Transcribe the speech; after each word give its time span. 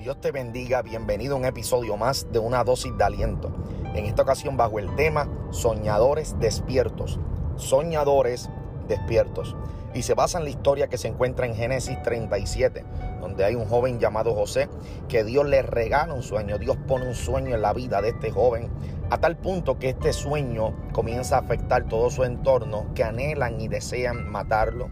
Dios 0.00 0.18
te 0.18 0.32
bendiga, 0.32 0.80
bienvenido 0.80 1.34
a 1.34 1.38
un 1.38 1.44
episodio 1.44 1.98
más 1.98 2.32
de 2.32 2.38
una 2.38 2.64
dosis 2.64 2.96
de 2.96 3.04
aliento. 3.04 3.52
En 3.94 4.06
esta 4.06 4.22
ocasión 4.22 4.56
bajo 4.56 4.78
el 4.78 4.96
tema 4.96 5.28
Soñadores 5.50 6.40
despiertos. 6.40 7.20
Soñadores 7.56 8.48
despiertos. 8.88 9.54
Y 9.92 10.00
se 10.00 10.14
basa 10.14 10.38
en 10.38 10.44
la 10.44 10.50
historia 10.50 10.88
que 10.88 10.96
se 10.96 11.08
encuentra 11.08 11.44
en 11.44 11.54
Génesis 11.54 12.00
37, 12.00 12.82
donde 13.20 13.44
hay 13.44 13.54
un 13.56 13.66
joven 13.66 14.00
llamado 14.00 14.34
José 14.34 14.70
que 15.06 15.22
Dios 15.22 15.44
le 15.44 15.60
regala 15.60 16.14
un 16.14 16.22
sueño. 16.22 16.56
Dios 16.56 16.78
pone 16.88 17.06
un 17.06 17.14
sueño 17.14 17.54
en 17.54 17.60
la 17.60 17.74
vida 17.74 18.00
de 18.00 18.08
este 18.08 18.30
joven 18.30 18.70
a 19.10 19.18
tal 19.18 19.36
punto 19.36 19.78
que 19.78 19.90
este 19.90 20.14
sueño 20.14 20.74
comienza 20.94 21.36
a 21.36 21.40
afectar 21.40 21.88
todo 21.88 22.08
su 22.08 22.24
entorno, 22.24 22.86
que 22.94 23.04
anhelan 23.04 23.60
y 23.60 23.68
desean 23.68 24.30
matarlo 24.30 24.88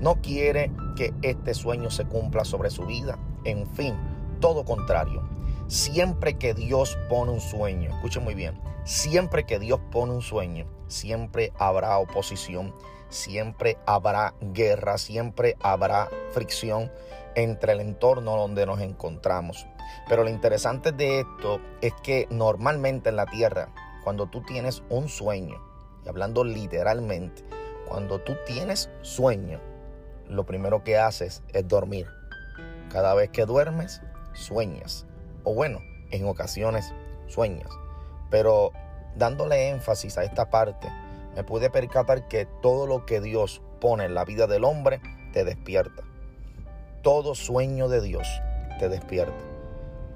no 0.00 0.20
quiere 0.20 0.70
que 0.96 1.12
este 1.22 1.54
sueño 1.54 1.90
se 1.90 2.04
cumpla 2.04 2.44
sobre 2.44 2.70
su 2.70 2.86
vida. 2.86 3.18
En 3.44 3.66
fin, 3.66 3.94
todo 4.40 4.64
contrario. 4.64 5.22
Siempre 5.66 6.38
que 6.38 6.54
Dios 6.54 6.96
pone 7.08 7.32
un 7.32 7.40
sueño, 7.40 7.90
escuchen 7.90 8.24
muy 8.24 8.34
bien, 8.34 8.58
siempre 8.84 9.44
que 9.44 9.58
Dios 9.58 9.80
pone 9.90 10.12
un 10.12 10.22
sueño, 10.22 10.66
siempre 10.86 11.52
habrá 11.58 11.98
oposición, 11.98 12.74
siempre 13.10 13.76
habrá 13.86 14.34
guerra, 14.40 14.96
siempre 14.96 15.56
habrá 15.60 16.08
fricción 16.32 16.90
entre 17.34 17.72
el 17.72 17.80
entorno 17.80 18.36
donde 18.36 18.66
nos 18.66 18.80
encontramos. 18.80 19.66
Pero 20.08 20.24
lo 20.24 20.30
interesante 20.30 20.92
de 20.92 21.20
esto 21.20 21.60
es 21.80 21.92
que 22.02 22.26
normalmente 22.30 23.10
en 23.10 23.16
la 23.16 23.26
tierra, 23.26 23.68
cuando 24.04 24.26
tú 24.26 24.42
tienes 24.42 24.82
un 24.88 25.08
sueño, 25.08 25.62
y 26.04 26.08
hablando 26.08 26.44
literalmente, 26.44 27.44
cuando 27.86 28.20
tú 28.20 28.36
tienes 28.46 28.90
sueño, 29.02 29.60
lo 30.28 30.44
primero 30.46 30.84
que 30.84 30.98
haces 30.98 31.42
es 31.52 31.66
dormir. 31.68 32.06
Cada 32.90 33.14
vez 33.14 33.30
que 33.30 33.44
duermes, 33.44 34.02
sueñas. 34.38 35.06
O 35.44 35.54
bueno, 35.54 35.80
en 36.10 36.26
ocasiones 36.26 36.92
sueñas. 37.26 37.70
Pero 38.30 38.72
dándole 39.16 39.68
énfasis 39.68 40.16
a 40.18 40.24
esta 40.24 40.50
parte, 40.50 40.88
me 41.34 41.44
pude 41.44 41.70
percatar 41.70 42.28
que 42.28 42.46
todo 42.62 42.86
lo 42.86 43.06
que 43.06 43.20
Dios 43.20 43.62
pone 43.80 44.04
en 44.04 44.14
la 44.14 44.24
vida 44.24 44.46
del 44.46 44.64
hombre 44.64 45.00
te 45.32 45.44
despierta. 45.44 46.02
Todo 47.02 47.34
sueño 47.34 47.88
de 47.88 48.00
Dios 48.00 48.28
te 48.78 48.88
despierta. 48.88 49.44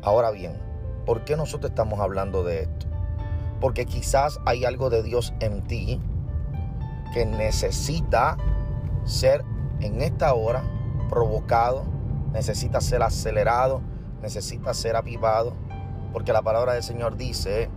Ahora 0.02 0.30
bien, 0.30 0.58
¿por 1.06 1.24
qué 1.24 1.36
nosotros 1.36 1.70
estamos 1.70 2.00
hablando 2.00 2.42
de 2.44 2.62
esto? 2.62 2.86
Porque 3.60 3.86
quizás 3.86 4.40
hay 4.46 4.64
algo 4.64 4.90
de 4.90 5.02
Dios 5.02 5.32
en 5.40 5.62
ti 5.62 6.00
que 7.14 7.24
necesita 7.26 8.36
ser 9.04 9.44
en 9.80 10.02
esta 10.02 10.34
hora 10.34 10.64
provocado, 11.08 11.84
necesita 12.32 12.80
ser 12.80 13.02
acelerado, 13.02 13.82
necesita 14.22 14.72
ser 14.72 14.96
avivado, 14.96 15.54
porque 16.12 16.32
la 16.32 16.42
palabra 16.42 16.74
del 16.74 16.82
Señor 16.82 17.16
dice, 17.16 17.68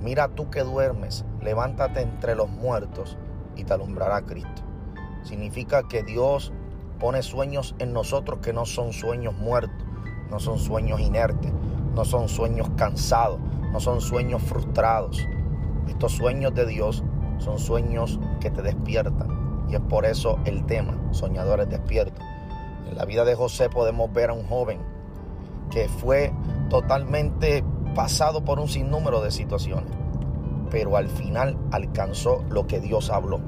mira 0.00 0.28
tú 0.28 0.48
que 0.48 0.62
duermes, 0.62 1.24
levántate 1.42 2.00
entre 2.00 2.34
los 2.34 2.48
muertos 2.48 3.18
y 3.56 3.64
te 3.64 3.74
alumbrará 3.74 4.22
Cristo. 4.22 4.62
Significa 5.22 5.82
que 5.88 6.02
Dios 6.02 6.52
pone 6.98 7.22
sueños 7.22 7.74
en 7.78 7.92
nosotros 7.92 8.40
que 8.40 8.52
no 8.52 8.64
son 8.64 8.92
sueños 8.92 9.34
muertos, 9.34 9.84
no 10.30 10.38
son 10.38 10.58
sueños 10.58 11.00
inertes, 11.00 11.52
no 11.94 12.04
son 12.04 12.28
sueños 12.28 12.70
cansados, 12.76 13.40
no 13.72 13.80
son 13.80 14.00
sueños 14.00 14.42
frustrados. 14.42 15.26
Estos 15.88 16.12
sueños 16.12 16.54
de 16.54 16.66
Dios 16.66 17.02
son 17.38 17.58
sueños 17.58 18.20
que 18.40 18.50
te 18.50 18.62
despiertan 18.62 19.66
y 19.68 19.74
es 19.74 19.80
por 19.80 20.04
eso 20.04 20.38
el 20.44 20.64
tema, 20.66 20.96
soñadores 21.10 21.68
despiertos. 21.68 22.24
En 22.88 22.96
la 22.96 23.04
vida 23.04 23.24
de 23.24 23.34
José 23.34 23.68
podemos 23.70 24.12
ver 24.12 24.30
a 24.30 24.34
un 24.34 24.46
joven 24.46 24.78
que 25.70 25.88
fue 25.88 26.32
totalmente 26.68 27.64
pasado 27.94 28.44
por 28.44 28.60
un 28.60 28.68
sinnúmero 28.68 29.20
de 29.22 29.30
situaciones, 29.30 29.92
pero 30.70 30.96
al 30.96 31.08
final 31.08 31.56
alcanzó 31.72 32.44
lo 32.48 32.66
que 32.66 32.80
Dios 32.80 33.10
habló. 33.10 33.40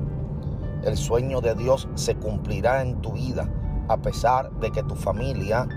El 0.84 0.96
sueño 0.96 1.40
de 1.40 1.54
Dios 1.54 1.88
se 1.94 2.16
cumplirá 2.16 2.82
en 2.82 3.00
tu 3.00 3.12
vida 3.12 3.48
a 3.88 3.96
pesar 3.98 4.50
de 4.52 4.70
que 4.70 4.82
tu 4.82 4.94
familia 4.94 5.68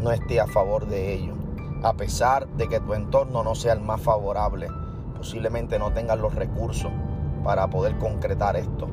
no 0.00 0.12
esté 0.12 0.40
a 0.40 0.46
favor 0.46 0.86
de 0.86 1.14
ello, 1.14 1.34
a 1.82 1.94
pesar 1.94 2.46
de 2.48 2.68
que 2.68 2.80
tu 2.80 2.94
entorno 2.94 3.42
no 3.42 3.54
sea 3.54 3.72
el 3.72 3.80
más 3.80 4.00
favorable, 4.00 4.68
posiblemente 5.16 5.78
no 5.78 5.92
tengas 5.92 6.18
los 6.18 6.34
recursos 6.34 6.90
para 7.44 7.68
poder 7.68 7.98
concretar 7.98 8.56
esto. 8.56 8.88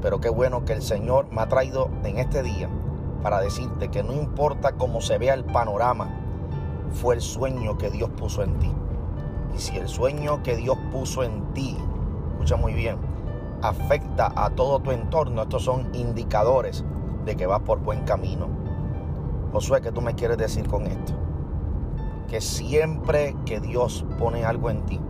Pero 0.00 0.20
qué 0.20 0.28
bueno 0.28 0.64
que 0.64 0.72
el 0.72 0.82
Señor 0.82 1.28
me 1.30 1.42
ha 1.42 1.48
traído 1.48 1.90
en 2.04 2.18
este 2.18 2.42
día 2.42 2.68
para 3.22 3.40
decirte 3.40 3.88
que 3.88 4.02
no 4.02 4.12
importa 4.12 4.72
cómo 4.72 5.00
se 5.00 5.18
vea 5.18 5.34
el 5.34 5.44
panorama, 5.44 6.21
fue 6.92 7.14
el 7.14 7.20
sueño 7.20 7.78
que 7.78 7.90
Dios 7.90 8.10
puso 8.10 8.42
en 8.42 8.58
ti. 8.58 8.72
Y 9.54 9.58
si 9.58 9.76
el 9.76 9.88
sueño 9.88 10.42
que 10.42 10.56
Dios 10.56 10.76
puso 10.90 11.22
en 11.22 11.52
ti, 11.52 11.76
escucha 12.32 12.56
muy 12.56 12.72
bien, 12.74 12.96
afecta 13.62 14.32
a 14.34 14.50
todo 14.50 14.80
tu 14.80 14.90
entorno, 14.90 15.42
estos 15.42 15.64
son 15.64 15.88
indicadores 15.94 16.84
de 17.24 17.36
que 17.36 17.46
vas 17.46 17.60
por 17.60 17.80
buen 17.80 18.02
camino. 18.04 18.48
Josué, 19.52 19.80
¿qué 19.80 19.92
tú 19.92 20.00
me 20.00 20.14
quieres 20.14 20.38
decir 20.38 20.66
con 20.66 20.86
esto? 20.86 21.12
Que 22.28 22.40
siempre 22.40 23.36
que 23.44 23.60
Dios 23.60 24.04
pone 24.18 24.44
algo 24.44 24.70
en 24.70 24.84
ti, 24.86 25.00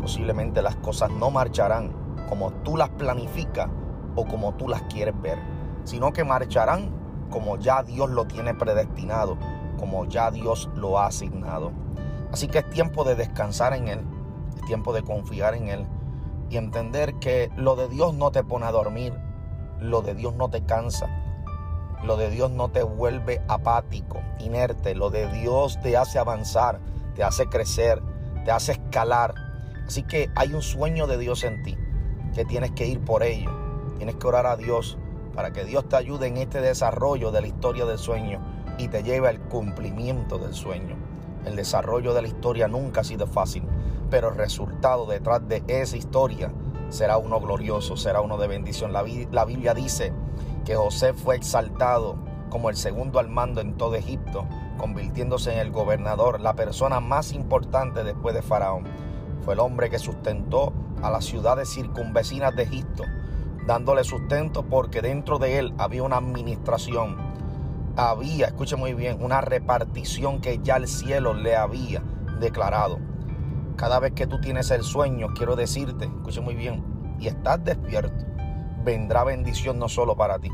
posiblemente 0.00 0.62
las 0.62 0.76
cosas 0.76 1.10
no 1.10 1.30
marcharán 1.30 1.92
como 2.28 2.50
tú 2.64 2.76
las 2.76 2.88
planificas 2.90 3.68
o 4.14 4.24
como 4.24 4.54
tú 4.54 4.68
las 4.68 4.82
quieres 4.82 5.14
ver, 5.20 5.38
sino 5.84 6.12
que 6.12 6.24
marcharán 6.24 6.90
como 7.30 7.58
ya 7.58 7.82
Dios 7.82 8.08
lo 8.10 8.26
tiene 8.26 8.54
predestinado, 8.54 9.36
como 9.76 10.04
ya 10.06 10.30
Dios 10.30 10.68
lo 10.74 10.98
ha 10.98 11.06
asignado. 11.06 11.72
Así 12.32 12.48
que 12.48 12.58
es 12.58 12.70
tiempo 12.70 13.04
de 13.04 13.14
descansar 13.14 13.72
en 13.74 13.88
Él, 13.88 14.00
es 14.56 14.64
tiempo 14.66 14.92
de 14.92 15.02
confiar 15.02 15.54
en 15.54 15.68
Él 15.68 15.86
y 16.50 16.56
entender 16.56 17.14
que 17.14 17.50
lo 17.56 17.76
de 17.76 17.88
Dios 17.88 18.14
no 18.14 18.30
te 18.30 18.44
pone 18.44 18.66
a 18.66 18.72
dormir, 18.72 19.14
lo 19.80 20.02
de 20.02 20.14
Dios 20.14 20.34
no 20.34 20.48
te 20.48 20.62
cansa, 20.62 21.08
lo 22.02 22.16
de 22.16 22.30
Dios 22.30 22.50
no 22.50 22.68
te 22.68 22.82
vuelve 22.82 23.42
apático, 23.48 24.20
inerte, 24.38 24.94
lo 24.94 25.10
de 25.10 25.28
Dios 25.32 25.80
te 25.82 25.96
hace 25.96 26.18
avanzar, 26.18 26.80
te 27.14 27.24
hace 27.24 27.46
crecer, 27.46 28.02
te 28.44 28.50
hace 28.50 28.72
escalar. 28.72 29.34
Así 29.86 30.02
que 30.02 30.30
hay 30.34 30.52
un 30.52 30.62
sueño 30.62 31.06
de 31.06 31.18
Dios 31.18 31.44
en 31.44 31.62
ti 31.62 31.76
que 32.34 32.44
tienes 32.44 32.72
que 32.72 32.86
ir 32.86 33.00
por 33.04 33.22
ello. 33.22 33.50
Tienes 33.96 34.16
que 34.16 34.26
orar 34.26 34.46
a 34.46 34.56
Dios 34.56 34.98
para 35.34 35.52
que 35.52 35.64
Dios 35.64 35.88
te 35.88 35.96
ayude 35.96 36.26
en 36.26 36.36
este 36.36 36.60
desarrollo 36.60 37.30
de 37.30 37.40
la 37.40 37.46
historia 37.46 37.86
del 37.86 37.98
sueño 37.98 38.40
y 38.78 38.88
te 38.88 39.02
lleve 39.02 39.28
al 39.28 39.40
cumplimiento 39.40 40.38
del 40.38 40.54
sueño. 40.54 40.96
El 41.44 41.56
desarrollo 41.56 42.12
de 42.14 42.22
la 42.22 42.28
historia 42.28 42.68
nunca 42.68 43.02
ha 43.02 43.04
sido 43.04 43.26
fácil, 43.26 43.62
pero 44.10 44.30
el 44.30 44.36
resultado 44.36 45.06
detrás 45.06 45.46
de 45.48 45.62
esa 45.68 45.96
historia 45.96 46.52
será 46.88 47.18
uno 47.18 47.40
glorioso, 47.40 47.96
será 47.96 48.20
uno 48.20 48.38
de 48.38 48.48
bendición. 48.48 48.92
La 48.92 49.44
Biblia 49.44 49.74
dice 49.74 50.12
que 50.64 50.74
José 50.74 51.12
fue 51.12 51.36
exaltado 51.36 52.16
como 52.50 52.70
el 52.70 52.76
segundo 52.76 53.18
al 53.18 53.28
mando 53.28 53.60
en 53.60 53.76
todo 53.76 53.94
Egipto, 53.94 54.46
convirtiéndose 54.78 55.52
en 55.52 55.58
el 55.58 55.70
gobernador, 55.70 56.40
la 56.40 56.54
persona 56.54 57.00
más 57.00 57.32
importante 57.32 58.04
después 58.04 58.34
de 58.34 58.42
Faraón. 58.42 58.84
Fue 59.44 59.54
el 59.54 59.60
hombre 59.60 59.90
que 59.90 59.98
sustentó 59.98 60.72
a 61.02 61.10
las 61.10 61.24
ciudades 61.24 61.68
circunvecinas 61.68 62.54
de 62.56 62.64
Egipto, 62.64 63.04
dándole 63.66 64.04
sustento 64.04 64.64
porque 64.64 65.02
dentro 65.02 65.38
de 65.38 65.58
él 65.58 65.74
había 65.78 66.02
una 66.02 66.16
administración, 66.16 67.25
había, 67.96 68.46
escuche 68.46 68.76
muy 68.76 68.94
bien, 68.94 69.22
una 69.22 69.40
repartición 69.40 70.40
que 70.40 70.58
ya 70.62 70.76
el 70.76 70.88
cielo 70.88 71.34
le 71.34 71.56
había 71.56 72.02
declarado. 72.40 72.98
Cada 73.76 73.98
vez 73.98 74.12
que 74.12 74.26
tú 74.26 74.40
tienes 74.40 74.70
el 74.70 74.82
sueño, 74.82 75.28
quiero 75.34 75.56
decirte, 75.56 76.04
escuche 76.04 76.40
muy 76.40 76.54
bien, 76.54 76.84
y 77.18 77.28
estás 77.28 77.62
despierto, 77.64 78.24
vendrá 78.84 79.24
bendición 79.24 79.78
no 79.78 79.88
solo 79.88 80.16
para 80.16 80.38
ti, 80.38 80.50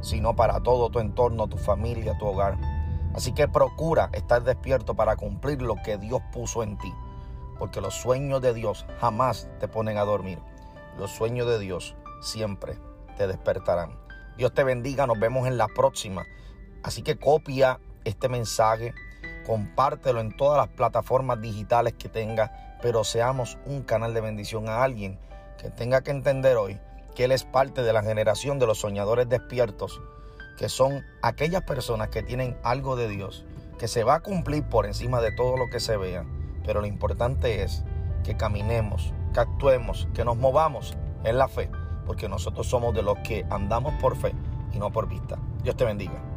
sino 0.00 0.36
para 0.36 0.60
todo 0.60 0.90
tu 0.90 0.98
entorno, 0.98 1.48
tu 1.48 1.56
familia, 1.56 2.16
tu 2.18 2.26
hogar. 2.26 2.58
Así 3.14 3.32
que 3.32 3.48
procura 3.48 4.10
estar 4.12 4.42
despierto 4.42 4.94
para 4.94 5.16
cumplir 5.16 5.60
lo 5.62 5.76
que 5.76 5.98
Dios 5.98 6.20
puso 6.32 6.62
en 6.62 6.78
ti 6.78 6.92
porque 7.62 7.80
los 7.80 7.94
sueños 7.94 8.42
de 8.42 8.54
Dios 8.54 8.86
jamás 9.00 9.48
te 9.60 9.68
ponen 9.68 9.96
a 9.96 10.02
dormir. 10.02 10.40
Los 10.98 11.12
sueños 11.12 11.46
de 11.46 11.60
Dios 11.60 11.94
siempre 12.20 12.76
te 13.16 13.28
despertarán. 13.28 13.96
Dios 14.36 14.52
te 14.52 14.64
bendiga, 14.64 15.06
nos 15.06 15.20
vemos 15.20 15.46
en 15.46 15.56
la 15.56 15.68
próxima. 15.68 16.24
Así 16.82 17.02
que 17.02 17.16
copia 17.16 17.78
este 18.04 18.28
mensaje, 18.28 18.94
compártelo 19.46 20.20
en 20.20 20.36
todas 20.36 20.58
las 20.58 20.68
plataformas 20.68 21.40
digitales 21.40 21.94
que 21.94 22.08
tengas, 22.08 22.50
pero 22.80 23.04
seamos 23.04 23.58
un 23.66 23.82
canal 23.82 24.14
de 24.14 24.20
bendición 24.20 24.68
a 24.68 24.82
alguien 24.82 25.18
que 25.58 25.70
tenga 25.70 26.02
que 26.02 26.10
entender 26.10 26.56
hoy 26.56 26.78
que 27.14 27.24
Él 27.24 27.32
es 27.32 27.44
parte 27.44 27.82
de 27.82 27.92
la 27.92 28.02
generación 28.02 28.58
de 28.58 28.66
los 28.66 28.80
soñadores 28.80 29.28
despiertos, 29.28 30.00
que 30.56 30.68
son 30.68 31.04
aquellas 31.22 31.62
personas 31.62 32.08
que 32.08 32.22
tienen 32.22 32.56
algo 32.62 32.96
de 32.96 33.08
Dios, 33.08 33.44
que 33.78 33.86
se 33.86 34.02
va 34.02 34.14
a 34.16 34.20
cumplir 34.20 34.64
por 34.64 34.86
encima 34.86 35.20
de 35.20 35.32
todo 35.32 35.56
lo 35.56 35.68
que 35.70 35.78
se 35.78 35.96
vea 35.96 36.24
pero 36.64 36.80
lo 36.80 36.86
importante 36.86 37.62
es 37.62 37.84
que 38.24 38.36
caminemos, 38.36 39.12
que 39.34 39.40
actuemos, 39.40 40.08
que 40.14 40.24
nos 40.24 40.36
movamos 40.36 40.96
en 41.24 41.38
la 41.38 41.48
fe, 41.48 41.70
porque 42.06 42.28
nosotros 42.28 42.66
somos 42.66 42.94
de 42.94 43.02
los 43.02 43.18
que 43.18 43.44
andamos 43.50 43.94
por 44.00 44.16
fe 44.16 44.32
y 44.72 44.78
no 44.78 44.90
por 44.90 45.08
vista. 45.08 45.38
Dios 45.62 45.76
te 45.76 45.84
bendiga. 45.84 46.31